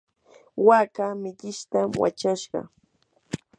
[0.67, 2.59] waaka millishtam wachashqa.